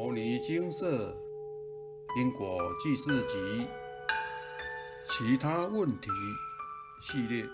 [0.00, 1.12] 摩尼精舍
[2.16, 3.66] 因果记事集
[5.04, 6.08] 其他问题
[7.02, 7.44] 系列，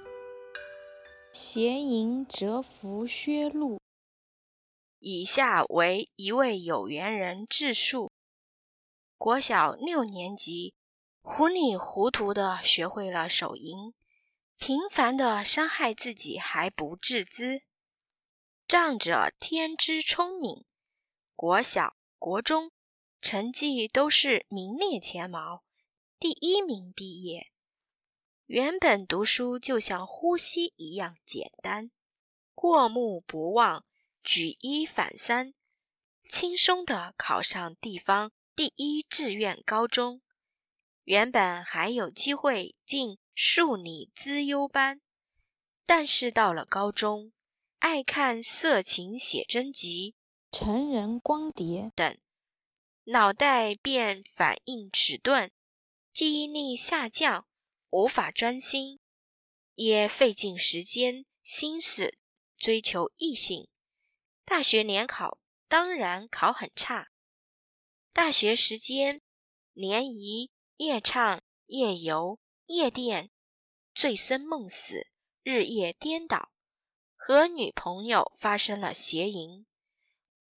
[1.33, 3.81] 邪淫折服薛录。
[4.99, 8.13] 以下为一位有缘人自述：
[9.17, 10.75] 国小六年级，
[11.23, 13.95] 糊里糊涂的学会了手淫，
[14.59, 17.63] 频繁的伤害自己还不自知。
[18.69, 20.67] 仗着天资聪明，
[21.35, 22.73] 国小、国中
[23.21, 25.65] 成绩都是名列前茅，
[26.19, 27.51] 第一名毕业。
[28.47, 31.91] 原本读书就像呼吸一样简单，
[32.55, 33.85] 过目不忘，
[34.23, 35.55] 举一反三，
[36.29, 40.21] 轻松的考上地方第一志愿高中。
[41.05, 45.01] 原本还有机会进数理资优班，
[45.85, 47.33] 但是到了高中。
[47.79, 50.15] 爱看色情写真集、
[50.57, 52.17] 成人光碟等，
[53.07, 55.51] 脑袋便反应迟钝，
[56.13, 57.49] 记忆力下降，
[57.91, 59.01] 无法专心，
[59.75, 62.17] 也费尽时间心思
[62.57, 63.67] 追求异性。
[64.45, 67.09] 大学联考当然考很差。
[68.13, 69.23] 大学时间，
[69.73, 73.33] 联谊、夜唱、夜游、夜店，
[73.93, 75.09] 醉生梦死，
[75.43, 76.53] 日夜颠倒。
[77.17, 79.67] 和女朋友发生了邪淫，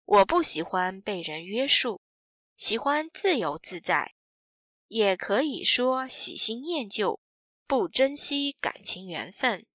[0.07, 2.01] 我不喜欢被人约束，
[2.57, 4.15] 喜欢自由自在，
[4.89, 7.21] 也可以说喜新厌旧，
[7.67, 9.67] 不珍惜感情缘分。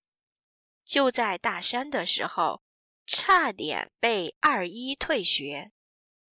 [0.86, 2.62] 就在大三的时候，
[3.06, 5.72] 差点被二一退学，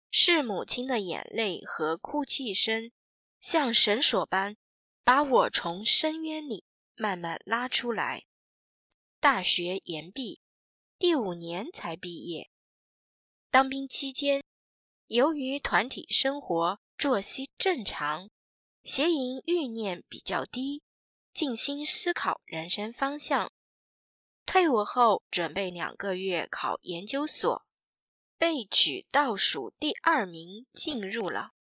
[0.09, 2.92] 是母亲的眼泪和哭泣声，
[3.39, 4.56] 像绳索般
[5.03, 6.64] 把我从深渊里
[6.95, 8.25] 慢慢拉出来。
[9.19, 10.42] 大学延毕。
[10.97, 12.50] 第五年才毕业。
[13.52, 14.41] 当兵期间，
[15.07, 18.30] 由于团体生活作息正常，
[18.81, 20.83] 邪淫欲念比较低，
[21.33, 23.51] 静心思考人生方向。
[24.45, 27.66] 退伍后，准备两个月考研究所，
[28.38, 31.51] 被取倒数第二名进入了。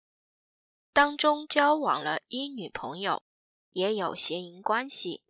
[0.93, 3.25] 当中交往了一女朋友，
[3.72, 5.25] 也有邪淫关系。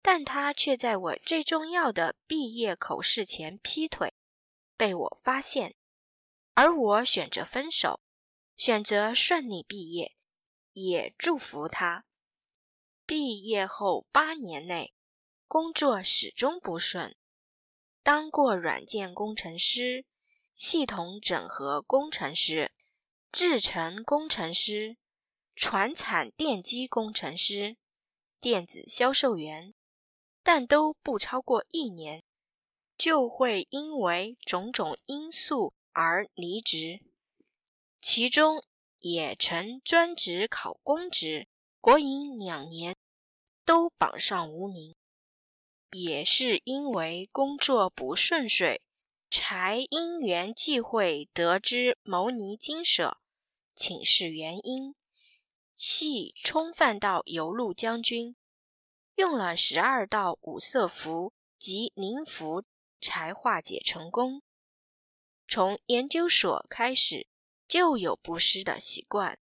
[0.00, 4.14] 但他却在我最重要的毕业口试前劈腿，
[4.76, 5.74] 被我发现，
[6.60, 8.00] 而我选择分手，
[8.56, 10.16] 选择顺利毕业，
[10.72, 12.04] 也祝福他。
[13.06, 14.92] 毕业后八年内，
[15.46, 17.14] 工作始终不顺，
[18.02, 20.04] 当过软件工程师、
[20.52, 22.72] 系统整合工程师、
[23.30, 24.96] 制程工程师、
[25.54, 27.76] 船产电机工程师、
[28.40, 29.74] 电子销售员。
[30.42, 32.24] 但都不超过一年，
[32.96, 37.00] 就会因为种种因素而离职。
[38.00, 38.62] 其中
[39.00, 41.48] 也曾专职考公职，
[41.80, 42.94] 国营两年
[43.64, 44.94] 都榜上无名。
[45.90, 48.80] 也是因为工作不顺遂，
[49.28, 53.18] 才因缘际会得知牟尼精舍，
[53.74, 54.94] 请示原因，
[55.74, 58.36] 系冲犯到游路将军。
[59.16, 62.62] 用了十二道五色符及灵符
[63.00, 64.42] 才化解成功。
[65.48, 67.26] 从研究所开始
[67.66, 69.38] 就有布施的习惯，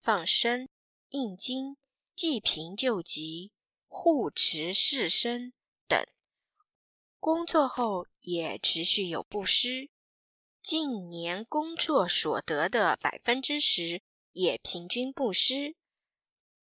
[0.00, 0.68] 放生、
[1.10, 1.76] 印经、
[2.16, 3.52] 济贫救急、
[3.86, 5.52] 护持世身
[5.86, 6.02] 等。
[7.20, 9.90] 工作后也持续有布施，
[10.62, 14.00] 近年工作所得的百分之十
[14.32, 15.76] 也平均布施。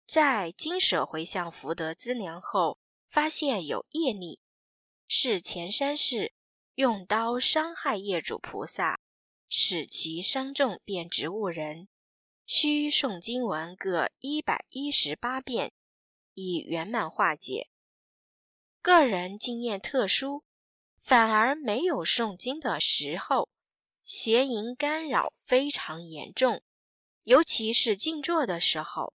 [0.04, 4.40] 在金舍回向福德资粮后，发现有业力，
[5.06, 6.32] 是前三世
[6.78, 9.00] 用刀伤害业主菩萨，
[9.48, 11.88] 使其伤重变植物人，
[12.46, 15.72] 需诵经文各一百一十八遍，
[16.34, 17.68] 以圆满化解。
[18.80, 20.44] 个人经验特殊，
[21.00, 23.48] 反而没有诵经的时候，
[24.04, 26.62] 邪淫干扰非常严重，
[27.24, 29.14] 尤其是静坐的时候。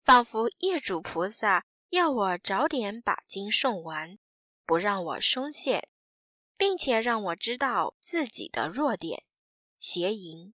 [0.00, 4.18] 仿佛业主菩萨要我早点把经诵完，
[4.64, 5.86] 不让我松懈，
[6.60, 9.24] 并且让我知道自己的弱点——
[9.80, 10.52] 邪淫。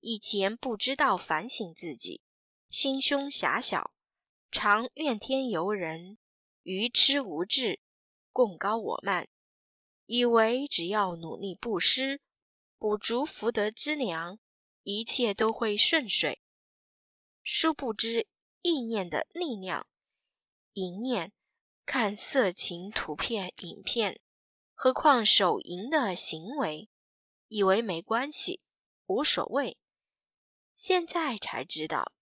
[0.00, 2.20] 以前不知道反省自己，
[2.68, 3.94] 心胸狭小，
[4.50, 6.18] 常怨天尤人，
[6.64, 7.80] 愚痴无智，
[8.30, 9.26] 贡高我慢，
[10.04, 12.20] 以为只要努力布施，
[12.76, 14.38] 补足福德之粮，
[14.82, 16.42] 一切都会顺遂。
[17.42, 18.28] 殊不知。
[18.60, 19.86] 意念的力量，
[20.74, 21.32] 一念
[21.86, 24.20] 看色情图片、影片，
[24.82, 26.88] 何况手淫的行为，
[27.48, 28.62] 以为没关系，
[29.04, 29.76] 无所谓。
[30.74, 32.12] 现在才知道，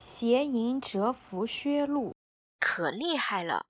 [0.00, 2.16] 邪淫折服薛禄，
[2.58, 3.66] 可厉害了。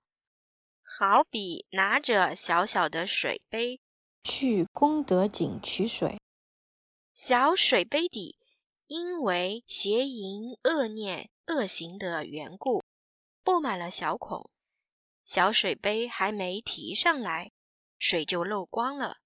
[0.81, 3.79] 好比拿着小小的水杯
[4.23, 6.19] 去功德井取水，
[7.13, 8.39] 小水杯底
[8.87, 12.83] 因为邪淫恶念恶行的缘故，
[13.43, 14.49] 布满了小孔，
[15.23, 17.51] 小水杯还没提上来，
[18.01, 19.19] 水就漏光了。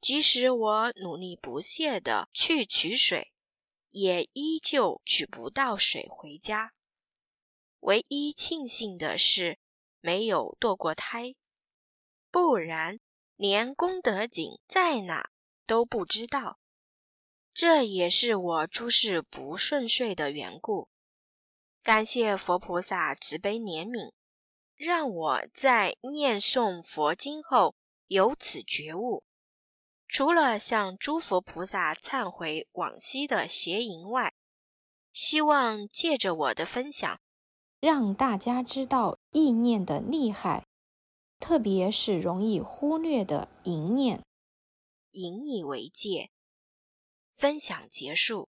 [0.00, 3.28] 即使我努力不懈地去取水。
[3.92, 6.72] 也依旧取不到水回家。
[7.80, 9.58] 唯一庆幸的是，
[10.00, 11.34] 没有堕过胎，
[12.30, 13.00] 不然
[13.36, 15.28] 连功德井在哪
[15.66, 16.58] 都不知道。
[17.52, 20.88] 这也是我诸事不顺遂的缘故。
[21.82, 24.12] 感谢佛菩萨慈悲怜悯，
[24.74, 27.76] 让我在念诵佛经后
[28.12, 29.24] 由此觉悟。
[30.06, 34.34] 除了向诸佛菩萨忏悔往昔的邪淫外，
[35.14, 37.18] 希望借着我的分享，
[37.80, 40.66] 让大家知道意念的厉害，
[41.40, 44.22] 特别是容易忽略的淫念。
[45.12, 46.30] 引以为戒。
[47.32, 48.50] 分享结束。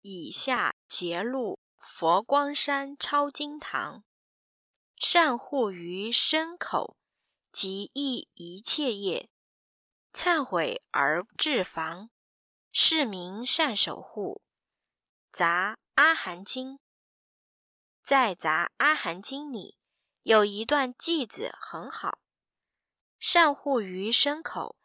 [0.00, 4.04] 以下节录佛光山抄经堂：
[4.96, 6.96] 善护于身口，
[7.60, 9.28] 及益一切业。
[10.12, 12.08] 忏悔而治防，
[12.70, 14.42] 是名善守护。
[15.32, 16.78] 杂阿含经，
[18.04, 19.76] 在杂阿含经里
[20.22, 22.20] 有一段句子很好：
[23.18, 24.76] 善护于身口，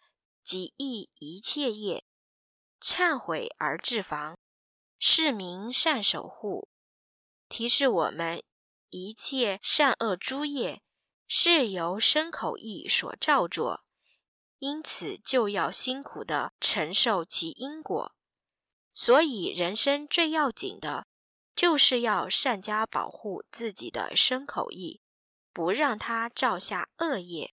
[0.44, 2.04] 即益一切业；
[2.82, 4.36] 忏悔而治防，
[4.98, 6.70] 是名善守护。
[7.48, 8.44] 提示我们，
[8.90, 10.82] 一切善恶诸业
[11.36, 13.84] 是由身口意所造作。
[14.60, 18.14] 因此，就要辛苦的承受其因果。
[18.94, 21.08] 所以，人生最要紧的，
[21.56, 25.02] 就是要善加保护自己的身口意，
[25.52, 27.56] 不让它造下恶业。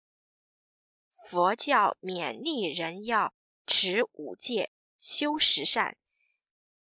[1.28, 3.34] 佛教勉励人要
[3.66, 5.98] 持五戒，修十善，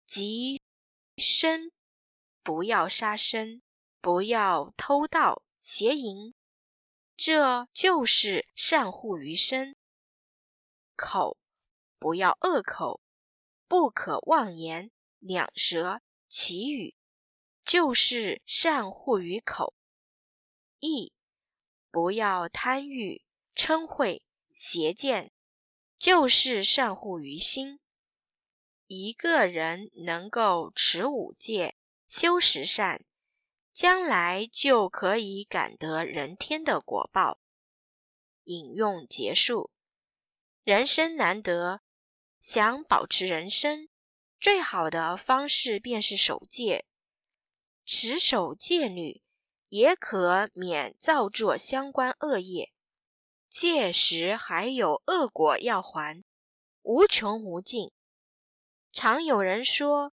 [0.06, 0.62] 即
[1.18, 1.72] 身
[2.44, 3.64] 不要杀生，
[4.00, 6.36] 不要偷盗邪淫，
[7.18, 9.76] 这就是善护于身。
[10.96, 11.38] 口
[11.98, 13.02] 不要恶口，
[13.68, 16.96] 不可妄言两舌绮语，
[17.64, 19.74] 就是善护于口；
[20.80, 21.14] 意
[21.90, 23.24] 不要贪欲
[23.56, 24.22] 嗔恚
[24.54, 25.32] 邪见，
[25.98, 27.80] 就是善护于心。
[28.88, 31.76] 一个人能够持五戒、
[32.08, 33.04] 修十善，
[33.75, 37.42] 将来就可以感得人天的果报。
[38.45, 39.69] 引用结束。
[40.63, 41.81] 人生难得，
[42.39, 43.89] 想保持人生，
[44.39, 46.86] 最好的方式便是守戒。
[47.83, 49.22] 持守戒律，
[49.68, 52.71] 也可免造作相关恶业。
[53.50, 56.24] 届时还有恶果要还，
[56.81, 57.92] 无穷无尽。
[58.94, 60.13] 常有人说，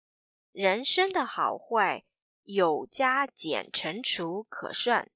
[0.52, 2.04] 人生的好坏
[2.48, 5.08] 有加减乘除可算，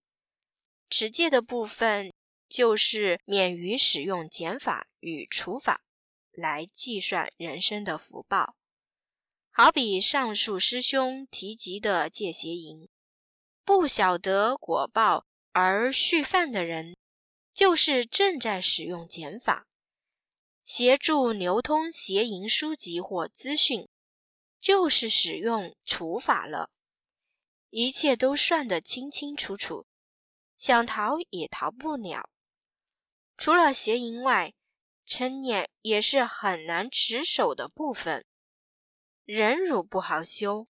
[0.89, 2.13] 持戒的部分。
[2.53, 5.81] 就是免于使用减法与除法
[6.33, 8.57] 来计算人生的福报，
[9.51, 12.91] 好比上述师兄提及的戒邪淫，
[13.65, 16.95] 不晓得果报而续犯的人，
[17.55, 19.67] 就是正在使用减法，
[20.63, 23.89] 协助流通邪淫书籍或资讯，
[24.61, 26.69] 就是使用除法了，
[27.75, 29.87] 一切都算得清清楚楚，
[30.59, 32.29] 想逃也逃不了。
[33.39, 34.53] 除了邪淫外，
[35.07, 38.27] 嗔念也是很难持守的部分。
[39.25, 40.69] 忍辱不好修，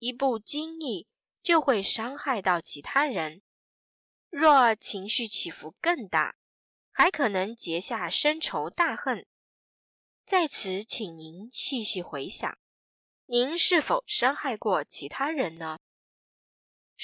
[0.00, 1.06] 一不经意
[1.44, 3.42] 就会伤害到其他人。
[4.28, 6.34] 若情绪起伏更大，
[6.90, 9.24] 还可能结下深仇大恨。
[10.26, 12.58] 在此，请您细细回想，
[13.26, 15.78] 您是否伤害过其他人呢？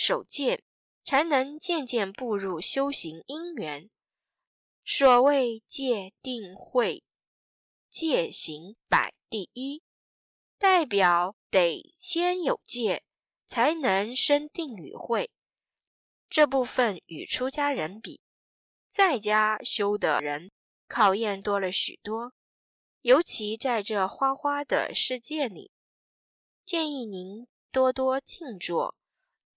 [0.00, 0.62] 守戒，
[1.02, 3.90] 才能渐渐步入修行因缘。
[4.84, 7.02] 所谓戒定慧，
[7.90, 9.82] 戒行摆第一，
[10.56, 13.02] 代表得先有戒，
[13.44, 15.32] 才能生定与慧。
[16.30, 18.20] 这部分与出家人比，
[18.86, 20.52] 在家修的人
[20.86, 22.32] 考验多了许多。
[23.00, 25.72] 尤其在这花花的世界里，
[26.64, 28.94] 建议您多多静坐，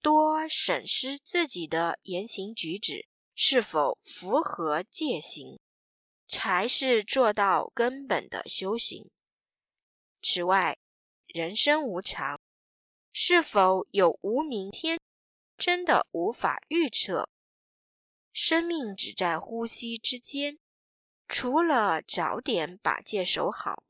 [0.01, 3.07] 多审视自己的言行举止。
[3.33, 5.57] 是否符合戒行，
[6.27, 9.09] 才是做到根本的修行。
[10.21, 10.77] 此外，
[11.25, 12.39] 人生无常，
[13.11, 14.99] 是否有无明天，
[15.57, 17.29] 真的无法预测。
[18.31, 20.59] 生命只在呼吸之间，
[21.27, 23.83] 除了早点把戒守好，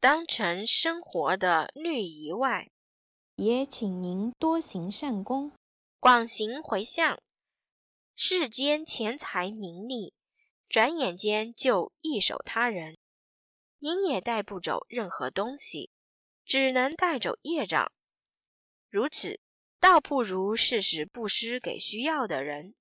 [0.00, 2.72] 当成生活的律仪外，
[3.40, 5.52] 也请您多行善功，
[6.00, 7.22] 广行回向。
[8.16, 10.12] 世间钱财名利，
[10.68, 12.98] 转眼间就易手他人。
[13.78, 15.92] 您也带不走任何东西，
[16.44, 17.92] 只能带走业障。
[18.90, 19.38] 如此，
[19.78, 22.74] 倒不如适时布施给需要的人。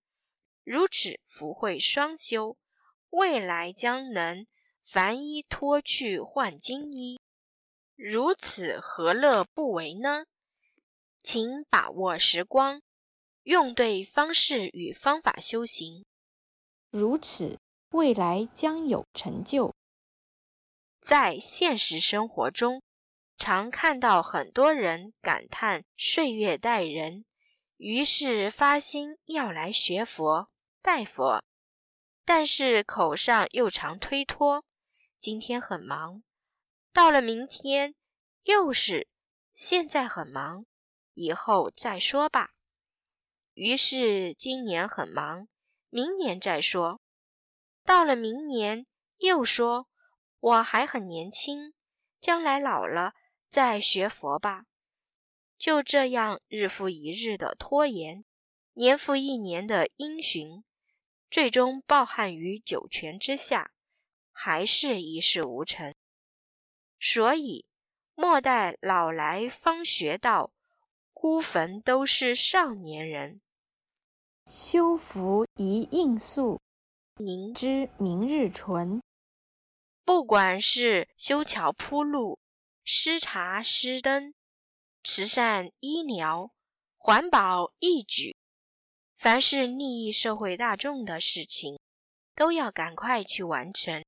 [0.63, 2.57] 如此福慧双修，
[3.11, 4.47] 未来将能
[4.83, 7.21] 凡衣脱去换金衣。
[7.95, 10.25] 如此何乐不为呢？
[11.29, 12.81] 请把握时光，
[13.43, 16.05] 用对方式与方法修行。
[16.89, 19.75] 如此，未来将有成就。
[21.01, 22.81] 在现实生活中，
[23.37, 27.25] 常看到很多人感叹岁月待人，
[27.75, 30.49] 于是发心要来学佛、
[30.81, 31.43] 拜佛，
[32.23, 34.63] 但是口上又常推脱。
[35.19, 36.23] 今天很忙，
[36.93, 37.95] 到了明天
[38.43, 39.09] 又是
[39.53, 40.65] 现在很忙，
[41.17, 42.51] 以后再说吧。
[43.55, 45.47] 于是今年很忙，
[45.89, 47.01] 明年再说，
[47.83, 48.85] 到了明年
[49.17, 49.89] 又说。
[50.39, 51.73] 我还很年轻，
[52.21, 53.15] 将来老了
[53.49, 54.65] 再学佛吧。
[55.57, 58.23] 就这样日复一日的拖延，
[58.73, 60.63] 年复一年的因循，
[61.31, 63.71] 最终抱憾于九泉之下，
[64.31, 65.95] 还是一事无成。
[66.99, 67.65] 所以
[68.13, 70.51] 莫待老来方学道，
[71.19, 73.41] 孤坟都是少年人。
[74.45, 76.61] 修福宜应速，
[77.15, 79.01] 宁知明日存。
[80.05, 82.37] 不管是修桥铺路、
[82.83, 84.35] 施茶施灯、
[85.03, 86.51] 慈善医疗、
[86.97, 88.37] 环保义举，
[89.15, 91.79] 凡是利益社会大众的事情，
[92.35, 94.05] 都要赶快去完成。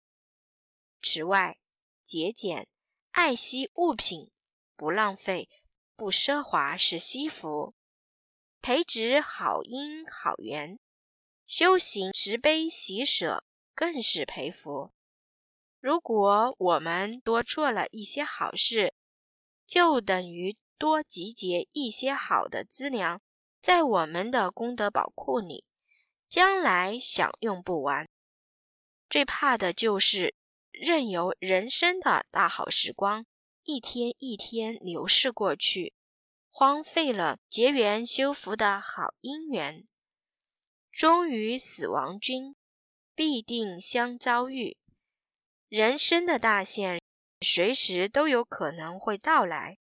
[1.01, 1.57] 此外，
[2.05, 2.67] 节俭、
[3.09, 4.29] 爱惜物品、
[4.75, 5.49] 不浪费、
[5.99, 7.75] 不奢华是惜福，
[8.61, 10.79] 培植好因好缘，
[11.45, 13.43] 修行慈悲喜舍
[13.75, 14.93] 更是培福。
[15.81, 18.93] 如果我们多做了一些好事，
[19.67, 23.21] 就等于多集结一些好的资粮
[23.61, 25.65] 在我们的功德宝库里，
[26.29, 28.07] 将来享用不完。
[29.09, 30.33] 最怕的就是
[30.71, 33.25] 任由人生的大好时光
[33.71, 35.93] 一天一天流逝过去，
[36.49, 39.87] 荒废了结缘修福的好姻缘，
[40.91, 42.55] 终于死亡君
[43.13, 44.75] 必定相遭遇。
[45.67, 46.99] 人生的大限，
[47.41, 49.77] 随时都有可能会到来。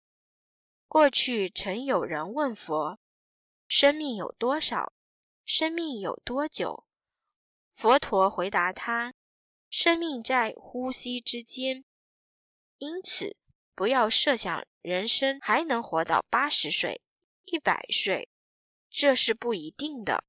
[0.89, 2.99] 过去曾有人问佛
[3.69, 4.91] ：“生命有多少？
[5.45, 6.85] 生命有多久？”
[7.71, 9.13] 佛陀回答他
[9.71, 11.85] ：“生命在呼吸之间。”
[12.79, 13.37] 因此，
[13.77, 16.99] 不要设想人生还能活到八十岁、
[17.45, 18.27] 一百岁，
[18.89, 20.23] 这是不一定的。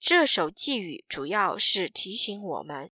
[0.00, 2.90] 这首寄语主要是提醒我们，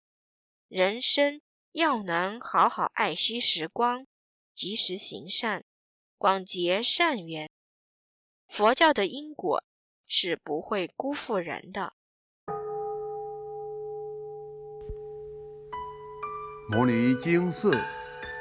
[0.67, 1.41] 人生。
[1.73, 4.07] 要能好好爱惜时光，
[4.55, 5.63] 及时行善，
[6.17, 7.49] 广结善缘，
[8.47, 9.63] 佛教的因果
[10.07, 11.93] 是不会辜负人的。
[16.71, 17.71] 摩尼经寺